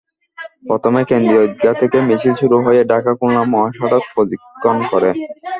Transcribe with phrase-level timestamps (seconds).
[0.67, 5.09] প্রথমে কেন্দ্রীয় ঈদগাহ থেকে মিছিল শুরু হয়ে ঢাকা-খুলনা মহাসড়ক প্রদক্ষিণ করে।